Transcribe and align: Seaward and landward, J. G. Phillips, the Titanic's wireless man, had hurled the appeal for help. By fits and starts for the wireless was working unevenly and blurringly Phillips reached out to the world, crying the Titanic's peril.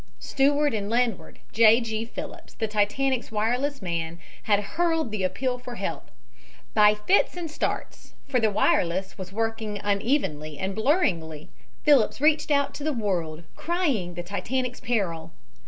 Seaward 0.17 0.73
and 0.73 0.89
landward, 0.89 1.41
J. 1.53 1.79
G. 1.79 2.05
Phillips, 2.05 2.55
the 2.55 2.67
Titanic's 2.67 3.31
wireless 3.31 3.83
man, 3.83 4.17
had 4.49 4.59
hurled 4.59 5.11
the 5.11 5.21
appeal 5.21 5.59
for 5.59 5.75
help. 5.75 6.09
By 6.73 6.95
fits 6.95 7.37
and 7.37 7.51
starts 7.51 8.15
for 8.27 8.39
the 8.39 8.49
wireless 8.49 9.15
was 9.19 9.31
working 9.31 9.79
unevenly 9.83 10.57
and 10.57 10.75
blurringly 10.75 11.49
Phillips 11.83 12.19
reached 12.19 12.49
out 12.49 12.73
to 12.73 12.83
the 12.83 12.91
world, 12.93 13.43
crying 13.55 14.15
the 14.15 14.23
Titanic's 14.23 14.79
peril. 14.79 15.33